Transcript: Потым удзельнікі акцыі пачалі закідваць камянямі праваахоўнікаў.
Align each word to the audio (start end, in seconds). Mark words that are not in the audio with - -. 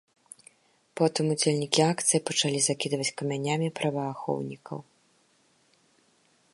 Потым 1.01 1.25
удзельнікі 1.33 1.81
акцыі 1.91 2.21
пачалі 2.29 2.59
закідваць 2.69 3.13
камянямі 3.21 3.67
праваахоўнікаў. 3.81 4.79